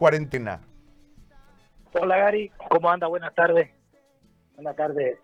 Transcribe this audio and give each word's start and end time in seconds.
cuarentena. 0.00 0.62
Hola 1.92 2.16
Gary, 2.16 2.50
¿cómo 2.70 2.90
anda? 2.90 3.06
Buenas 3.06 3.34
tardes. 3.34 3.70
Buenas 4.54 4.74
tardes. 4.74 5.18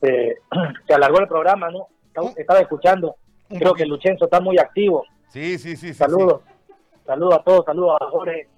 Este, 0.00 0.38
se 0.86 0.94
alargó 0.94 1.18
el 1.18 1.26
programa, 1.26 1.68
¿no? 1.68 1.88
Estaba, 2.36 2.60
escuchando. 2.60 3.16
Creo 3.48 3.74
que 3.74 3.84
Luchenzo 3.84 4.26
está 4.26 4.40
muy 4.40 4.56
activo. 4.56 5.04
Sí, 5.30 5.58
sí, 5.58 5.76
sí. 5.76 5.92
Saludos. 5.92 6.42
Saludos 7.04 7.40
a 7.40 7.42
todos, 7.42 7.64
saludos 7.64 7.98
a 8.00 8.06
Jorge, 8.06 8.48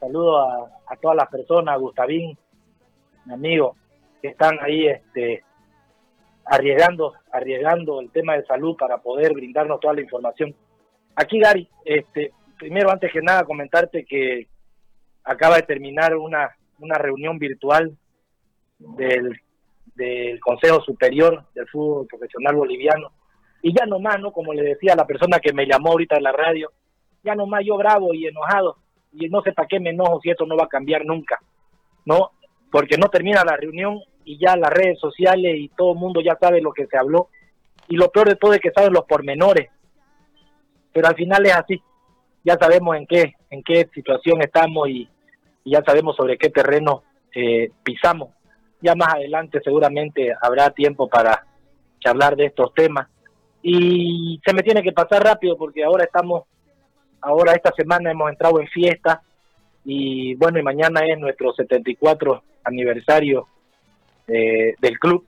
saludos 0.00 0.48
a, 0.48 0.92
a 0.92 0.96
todas 0.96 1.16
las 1.16 1.28
personas, 1.28 1.74
a 1.74 1.78
Gustavín, 1.78 2.36
mi 3.24 3.34
amigo, 3.34 3.76
que 4.20 4.28
están 4.28 4.58
ahí 4.60 4.88
este, 4.88 5.44
arriesgando, 6.44 7.14
arriesgando 7.30 8.00
el 8.00 8.10
tema 8.10 8.36
de 8.36 8.44
salud 8.46 8.76
para 8.76 8.98
poder 8.98 9.32
brindarnos 9.32 9.78
toda 9.78 9.94
la 9.94 10.00
información. 10.00 10.54
Aquí, 11.14 11.38
Gary, 11.38 11.68
este, 11.84 12.32
primero, 12.58 12.90
antes 12.90 13.12
que 13.12 13.22
nada, 13.22 13.44
comentarte 13.44 14.04
que 14.04 14.48
acaba 15.24 15.56
de 15.56 15.62
terminar 15.62 16.16
una, 16.16 16.50
una 16.78 16.98
reunión 16.98 17.38
virtual 17.38 17.96
del, 18.78 19.40
del 19.94 20.40
Consejo 20.40 20.80
Superior 20.82 21.44
del 21.54 21.68
Fútbol 21.68 22.06
Profesional 22.06 22.56
Boliviano. 22.56 23.12
Y 23.62 23.72
ya 23.76 23.86
nomás, 23.86 24.18
¿no? 24.20 24.32
Como 24.32 24.52
le 24.52 24.62
decía 24.62 24.96
la 24.96 25.06
persona 25.06 25.38
que 25.38 25.52
me 25.52 25.66
llamó 25.66 25.90
ahorita 25.90 26.16
en 26.16 26.24
la 26.24 26.32
radio, 26.32 26.72
ya 27.22 27.34
nomás 27.34 27.62
yo 27.64 27.76
bravo 27.76 28.12
y 28.12 28.26
enojado, 28.26 28.76
y 29.12 29.28
no 29.28 29.42
sé 29.42 29.52
para 29.52 29.68
qué 29.68 29.78
me 29.78 29.90
enojo 29.90 30.20
si 30.20 30.30
esto 30.30 30.46
no 30.46 30.56
va 30.56 30.64
a 30.64 30.68
cambiar 30.68 31.04
nunca, 31.04 31.40
¿no? 32.04 32.32
Porque 32.70 32.96
no 32.96 33.08
termina 33.08 33.44
la 33.44 33.56
reunión 33.56 34.00
y 34.24 34.38
ya 34.38 34.56
las 34.56 34.70
redes 34.70 34.98
sociales 34.98 35.54
y 35.56 35.68
todo 35.68 35.92
el 35.92 35.98
mundo 35.98 36.20
ya 36.20 36.36
sabe 36.40 36.60
lo 36.60 36.72
que 36.72 36.86
se 36.86 36.96
habló, 36.96 37.28
y 37.88 37.96
lo 37.96 38.10
peor 38.10 38.30
de 38.30 38.36
todo 38.36 38.54
es 38.54 38.60
que 38.60 38.70
saben 38.70 38.92
los 38.92 39.04
pormenores, 39.04 39.70
pero 40.92 41.08
al 41.08 41.14
final 41.14 41.44
es 41.46 41.54
así, 41.54 41.82
ya 42.44 42.56
sabemos 42.58 42.96
en 42.96 43.06
qué, 43.06 43.34
en 43.52 43.62
qué 43.62 43.86
situación 43.94 44.42
estamos 44.42 44.88
y, 44.88 45.08
ya 45.64 45.80
sabemos 45.84 46.16
sobre 46.16 46.36
qué 46.38 46.48
terreno 46.48 47.04
eh, 47.32 47.70
pisamos. 47.84 48.30
Ya 48.80 48.96
más 48.96 49.14
adelante 49.14 49.60
seguramente 49.62 50.32
habrá 50.40 50.70
tiempo 50.70 51.06
para 51.08 51.46
hablar 52.04 52.34
de 52.34 52.46
estos 52.46 52.74
temas. 52.74 53.06
Y 53.62 54.40
se 54.44 54.52
me 54.52 54.62
tiene 54.62 54.82
que 54.82 54.90
pasar 54.90 55.22
rápido 55.22 55.56
porque 55.56 55.84
ahora 55.84 56.02
estamos 56.02 56.44
ahora 57.20 57.52
esta 57.52 57.70
semana 57.76 58.10
hemos 58.10 58.28
entrado 58.28 58.58
en 58.58 58.66
fiesta 58.66 59.22
y 59.84 60.34
bueno, 60.34 60.58
y 60.58 60.62
mañana 60.62 61.02
es 61.06 61.16
nuestro 61.16 61.52
74 61.52 62.42
aniversario 62.64 63.46
eh, 64.26 64.74
del 64.80 64.98
club. 64.98 65.24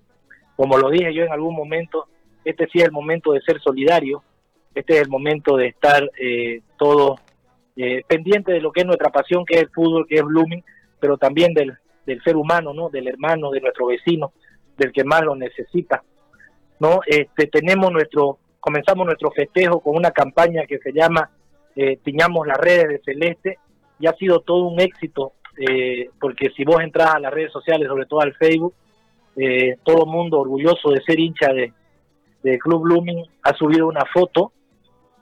Como 0.57 0.79
lo 0.79 0.91
dije 0.91 1.15
yo 1.15 1.23
en 1.23 1.33
algún 1.33 1.55
momento, 1.55 2.09
este 2.45 2.67
sí 2.73 2.79
es 2.79 2.87
el 2.87 2.93
momento 2.93 3.33
de 3.33 3.41
ser 3.43 3.61
solidario, 3.61 4.25
este 4.75 4.95
es 4.95 5.03
el 5.03 5.09
momento 5.09 5.57
de 5.57 5.69
estar 5.69 6.11
eh, 6.21 6.63
todos 6.77 7.21
eh, 7.77 8.03
pendientes 8.07 8.55
de 8.55 8.61
lo 8.61 8.73
que 8.73 8.81
es 8.81 8.87
nuestra 8.87 9.11
pasión, 9.11 9.45
que 9.45 9.55
es 9.55 9.63
el 9.63 9.71
fútbol, 9.71 10.07
que 10.07 10.17
es 10.17 10.25
Blooming, 10.25 10.65
pero 11.01 11.19
también 11.19 11.55
del, 11.55 11.77
del 12.07 12.23
ser 12.23 12.37
humano, 12.37 12.73
¿no? 12.73 12.89
Del 12.91 13.09
hermano, 13.09 13.51
de 13.51 13.61
nuestro 13.61 13.87
vecino, 13.87 14.33
del 14.77 14.93
que 14.93 15.05
más 15.05 15.23
lo 15.23 15.35
necesita, 15.35 16.03
¿no? 16.81 17.01
Este, 17.07 17.47
tenemos 17.47 17.93
nuestro, 17.93 18.39
comenzamos 18.61 19.07
nuestro 19.07 19.31
festejo 19.31 19.81
con 19.81 19.97
una 19.97 20.11
campaña 20.11 20.67
que 20.67 20.79
se 20.79 20.93
llama 20.93 21.31
eh, 21.77 21.99
Tiñamos 22.03 22.47
las 22.47 22.59
redes 22.59 22.89
de 22.89 23.01
Celeste 23.05 23.59
y 23.99 24.07
ha 24.07 24.15
sido 24.15 24.41
todo 24.41 24.65
un 24.65 24.81
éxito, 24.81 25.33
eh, 25.59 26.11
porque 26.21 26.51
si 26.57 26.65
vos 26.65 26.81
entras 26.81 27.15
a 27.15 27.21
las 27.21 27.33
redes 27.33 27.53
sociales, 27.53 27.89
sobre 27.89 28.07
todo 28.07 28.21
al 28.21 28.35
Facebook, 28.35 28.75
eh, 29.37 29.77
todo 29.83 30.07
mundo 30.07 30.41
orgulloso 30.41 30.91
de 30.91 31.03
ser 31.03 31.19
hincha 31.19 31.53
de, 31.53 31.73
de 32.43 32.59
Club 32.59 32.83
Blooming 32.83 33.25
ha 33.43 33.55
subido 33.55 33.89
una 33.89 34.05
foto 34.13 34.53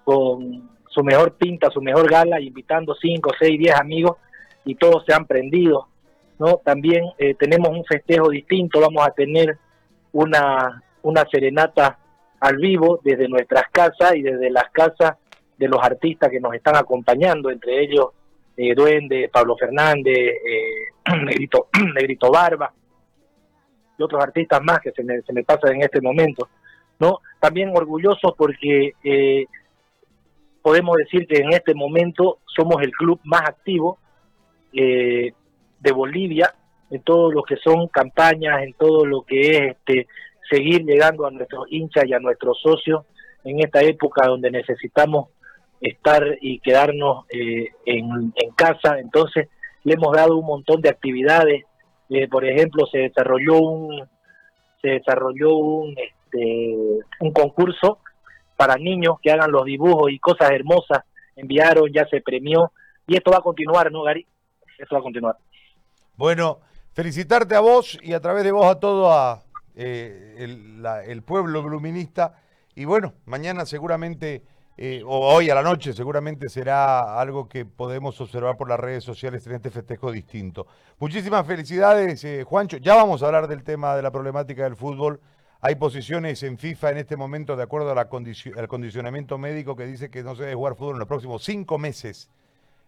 con 0.05 0.72
su 0.93 1.03
mejor 1.03 1.35
pinta, 1.35 1.71
su 1.71 1.81
mejor 1.81 2.11
gala, 2.11 2.41
invitando 2.41 2.95
5, 2.95 3.31
6, 3.39 3.59
10 3.59 3.75
amigos 3.75 4.17
y 4.65 4.75
todos 4.75 5.05
se 5.07 5.15
han 5.15 5.27
prendido. 5.27 5.89
¿no? 6.39 6.61
También 6.65 7.05
eh, 7.19 7.35
tenemos 7.35 7.71
un 7.71 7.85
festejo 7.85 8.29
distinto, 8.29 8.81
vamos 8.81 9.07
a 9.07 9.11
tener 9.11 9.57
una, 10.13 10.83
una 11.03 11.25
serenata 11.31 11.99
al 12.41 12.57
vivo 12.57 13.01
desde 13.03 13.29
nuestras 13.29 13.65
casas 13.71 14.17
y 14.17 14.23
desde 14.23 14.51
las 14.51 14.71
casas 14.71 15.17
de 15.57 15.69
los 15.69 15.83
artistas 15.83 16.31
que 16.31 16.41
nos 16.41 16.55
están 16.55 16.77
acompañando, 16.77 17.51
entre 17.51 17.83
ellos 17.83 18.09
eh, 18.57 18.75
Duende, 18.75 19.31
Pablo 19.33 19.57
Fernández, 19.57 20.17
eh, 20.19 20.93
Negrito, 21.25 21.69
Negrito 21.95 22.31
Barba 22.31 22.73
y 23.97 24.03
otros 24.03 24.23
artistas 24.23 24.61
más 24.63 24.81
que 24.81 24.91
se 24.93 25.03
me, 25.03 25.23
se 25.23 25.33
me 25.33 25.45
pasan 25.45 25.77
en 25.77 25.83
este 25.83 26.01
momento. 26.01 26.49
¿no? 26.99 27.21
También 27.41 27.71
orgullosos 27.75 28.35
porque 28.37 28.93
eh, 29.03 29.47
podemos 30.63 30.97
decir 30.97 31.27
que 31.27 31.39
en 31.39 31.53
este 31.53 31.75
momento 31.75 32.39
somos 32.47 32.83
el 32.83 32.93
club 32.93 33.21
más 33.25 33.43
activo 33.43 33.99
eh, 34.73 35.33
de 35.81 35.93
Bolivia 35.93 36.55
en 36.91 37.03
todo 37.03 37.33
lo 37.33 37.43
que 37.43 37.57
son 37.57 37.89
campañas, 37.89 38.63
en 38.63 38.75
todo 38.75 39.05
lo 39.05 39.23
que 39.23 39.41
es 39.41 39.61
este, 39.73 40.07
seguir 40.49 40.85
llegando 40.85 41.27
a 41.27 41.31
nuestros 41.31 41.67
hinchas 41.71 42.05
y 42.07 42.13
a 42.13 42.21
nuestros 42.21 42.61
socios 42.61 43.05
en 43.45 43.61
esta 43.61 43.83
época 43.83 44.29
donde 44.29 44.51
necesitamos 44.51 45.29
estar 45.81 46.23
y 46.41 46.61
quedarnos 46.61 47.25
eh, 47.31 47.69
en, 47.87 48.33
casa. 48.55 48.99
Entonces 49.01 49.49
le 49.85 49.95
hemos 49.95 50.15
dado 50.15 50.37
un 50.37 50.47
montón 50.47 50.81
de 50.81 50.91
actividades. 50.91 51.65
Eh, 52.09 52.29
por 52.29 52.45
ejemplo, 52.45 52.87
se 52.87 52.99
desarrolló 52.99 53.59
un 53.61 54.09
se 54.81 54.89
desarrolló 54.89 55.57
un 55.57 55.95
este, 55.97 56.99
un 57.21 57.33
concurso 57.33 57.99
para 58.57 58.77
niños 58.77 59.17
que 59.23 59.31
hagan 59.31 59.51
los 59.51 59.65
dibujos 59.65 60.11
y 60.11 60.19
cosas 60.19 60.51
hermosas. 60.51 61.05
Enviaron, 61.37 61.91
ya 61.93 62.07
se 62.09 62.21
premió 62.21 62.73
y 63.07 63.17
esto 63.17 63.31
va 63.31 63.39
a 63.39 63.43
continuar, 63.43 63.91
¿no, 63.91 64.03
Gary? 64.03 64.27
Esto 64.79 64.95
va 64.95 65.01
a 65.01 65.03
continuar. 65.03 65.37
Bueno, 66.17 66.61
felicitarte 66.93 67.55
a 67.55 67.61
vos 67.61 67.99
y 68.03 68.13
a 68.13 68.21
través 68.21 68.45
de 68.45 68.53
vos 68.53 68.67
a 68.67 68.79
todo 68.79 69.13
a, 69.13 69.43
eh, 69.75 70.37
el, 71.07 71.23
pueblo 71.23 71.63
bluminista. 71.63 72.35
Y 72.75 72.85
bueno, 72.85 73.15
mañana 73.25 73.67
seguramente, 73.67 74.43
eh, 74.77 75.03
o 75.05 75.35
hoy 75.35 75.51
a 75.51 75.55
la 75.55 75.63
noche 75.63 75.93
seguramente 75.93 76.49
será 76.49 77.21
algo 77.21 77.49
que 77.49 77.65
podemos 77.65 78.21
observar 78.21 78.57
por 78.57 78.69
las 78.69 78.81
redes 78.81 79.05
sociales 79.05 79.47
en 79.47 79.55
este 79.55 79.71
festejo 79.71 80.13
distinto. 80.13 80.67
Muchísimas 80.99 81.47
felicidades, 81.47 82.23
eh, 82.25 82.45
Juancho. 82.45 82.77
Ya 82.79 82.95
vamos 82.95 83.23
a 83.23 83.27
hablar 83.27 83.49
del 83.49 83.63
tema 83.63 83.97
de 83.97 84.03
la 84.03 84.11
problemática 84.11 84.65
del 84.65 84.77
fútbol. 84.77 85.21
Hay 85.65 85.77
posiciones 85.77 86.43
en 86.43 86.59
FIFA 86.59 86.91
en 86.91 86.99
este 86.99 87.17
momento, 87.17 87.55
de 87.55 87.63
acuerdo 87.63 87.93
al 87.97 88.69
condicionamiento 88.69 89.39
médico, 89.39 89.77
que 89.77 89.87
dice 89.87 90.11
que 90.11 90.25
no 90.25 90.35
se 90.35 90.43
debe 90.43 90.57
jugar 90.57 90.75
fútbol 90.75 90.97
en 90.97 90.99
los 90.99 91.07
próximos 91.07 91.45
cinco 91.45 91.79
meses. 91.79 92.29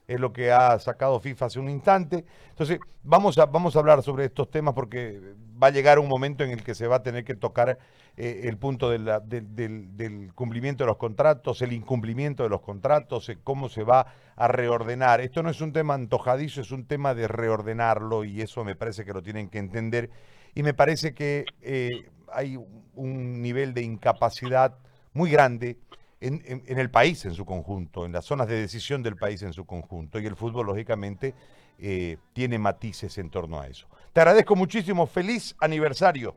Es 0.09 0.19
lo 0.19 0.33
que 0.33 0.51
ha 0.51 0.77
sacado 0.81 1.21
FIFA 1.21 1.47
hace 1.47 1.61
un 1.61 1.71
instante. 1.71 2.25
Entonces, 2.51 2.81
vamos 3.05 3.39
a, 3.39 3.47
vamos 3.47 3.77
a 3.77 3.79
hablar 3.79 4.03
sobre 4.03 4.25
estos 4.25 4.51
temas 4.51 4.75
porque 4.75 5.21
va 5.63 5.69
a 5.69 5.71
llegar 5.71 6.01
un 6.01 6.09
momento 6.09 6.43
en 6.43 6.51
el 6.51 6.65
que 6.65 6.75
se 6.75 6.89
va 6.89 6.97
a 6.97 7.03
tener 7.05 7.25
que 7.25 7.37
tocar 7.37 7.79
eh, 8.17 8.41
el 8.43 8.59
punto 8.59 8.91
del, 8.91 10.33
cumplimiento 10.35 10.83
de 10.83 10.89
los 10.89 10.97
contratos, 10.97 11.63
el 11.63 11.73
incumplimiento 11.73 12.43
de 12.43 12.49
los 12.49 12.61
contratos, 12.61 13.29
eh, 13.29 13.39
cómo 13.45 13.69
se 13.69 13.85
va 13.85 14.07
a 14.35 14.49
reordenar. 14.49 15.21
Esto 15.21 15.45
no 15.45 15.51
es 15.51 15.61
un 15.61 15.73
tema 15.73 15.95
antojadizo, 15.95 16.61
es 16.61 16.73
un 16.73 16.87
tema 16.87 17.15
de 17.15 17.29
reordenarlo 17.29 18.25
y 18.25 18.43
eso 18.43 18.65
me 18.65 18.75
parece 18.75 19.05
que 19.05 19.13
lo 19.13 19.23
tienen 19.23 19.49
que 19.49 19.59
entender. 19.59 20.11
Y 20.57 20.65
me 20.65 20.75
parece 20.75 21.15
que 21.15 21.45
eh, 21.63 22.11
hay 22.35 22.59
un 22.95 23.43
nivel 23.43 23.75
de 23.75 23.83
incapacidad 23.83 24.77
muy 25.13 25.31
grande 25.31 25.79
en, 26.21 26.79
el 26.79 26.91
país 26.91 27.25
en 27.25 27.35
su 27.35 27.45
conjunto, 27.45 28.07
en 28.07 28.13
las 28.13 28.25
zonas 28.25 28.49
de 28.49 28.61
decisión 28.61 29.03
del 29.03 29.17
país 29.17 29.43
en 29.43 29.53
su 29.53 29.67
conjunto. 29.67 30.19
Y 30.19 30.27
el 30.27 30.37
fútbol, 30.37 30.67
lógicamente, 30.67 31.35
eh, 31.79 32.17
tiene 32.33 32.59
matices 32.59 33.19
en 33.19 33.31
torno 33.31 33.61
a 33.61 33.67
eso. 33.67 33.87
Te 34.13 34.21
agradezco 34.21 34.57
muchísimo. 34.57 35.07
Feliz 35.07 35.55
aniversario. 35.61 36.35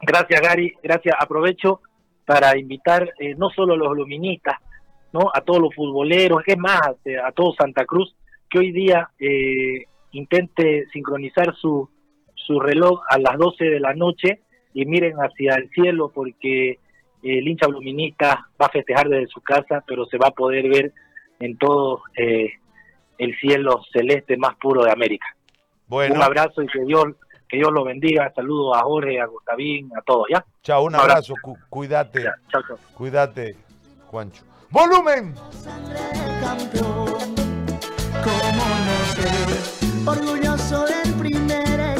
Gracias, 0.00 0.40
Gary. 0.40 0.74
Gracias. 0.82 1.14
Aprovecho 1.18 1.80
para 2.24 2.58
invitar 2.58 3.12
eh, 3.18 3.34
no 3.36 3.50
solo 3.50 3.74
a 3.74 3.76
los 3.76 3.96
luministas, 3.96 4.56
¿no? 5.12 5.30
a 5.32 5.40
todos 5.40 5.60
los 5.60 5.74
futboleros, 5.74 6.42
es 6.46 6.58
más, 6.58 6.80
a, 6.82 7.32
todo 7.32 7.54
Santa 7.54 7.86
Cruz, 7.86 8.14
que 8.50 8.58
hoy 8.58 8.72
día 8.72 9.08
eh, 9.18 9.86
intente 10.12 10.86
sincronizar 10.92 11.54
su, 11.56 11.88
su 12.34 12.60
reloj 12.60 13.00
a 13.08 13.18
las 13.18 13.38
12 13.38 13.64
de 13.64 13.80
la 13.80 13.94
noche 13.94 14.42
y 14.74 14.84
miren 14.86 15.16
hacia 15.16 15.54
el 15.54 15.70
cielo 15.70 16.10
porque 16.14 16.78
el 17.22 17.48
hincha 17.48 17.66
bluminista 17.66 18.46
va 18.60 18.66
a 18.66 18.70
festejar 18.70 19.08
desde 19.08 19.26
su 19.28 19.40
casa, 19.40 19.82
pero 19.86 20.06
se 20.06 20.18
va 20.18 20.28
a 20.28 20.32
poder 20.32 20.68
ver 20.68 20.92
en 21.40 21.56
todo 21.56 22.02
eh, 22.16 22.52
el 23.18 23.36
cielo 23.38 23.82
celeste 23.92 24.36
más 24.36 24.54
puro 24.56 24.84
de 24.84 24.92
América. 24.92 25.26
Bueno. 25.86 26.14
Un 26.16 26.22
abrazo 26.22 26.62
y 26.62 26.66
que 26.66 26.80
Dios, 26.84 27.04
que 27.48 27.56
Dios 27.56 27.72
lo 27.72 27.84
bendiga. 27.84 28.32
Saludos 28.34 28.76
a 28.76 28.82
Jorge, 28.82 29.20
a 29.20 29.26
Gustavín, 29.26 29.90
a 29.96 30.02
todos, 30.02 30.26
¿ya? 30.30 30.44
Chao, 30.62 30.84
un 30.84 30.94
abrazo, 30.94 31.34
cuídate. 31.68 32.22
chao, 32.50 32.62
chao. 32.66 32.78
Cuídate, 32.94 33.56
Juancho. 34.06 34.44
¡Volumen! 34.70 35.34
Orgullo 40.06 40.47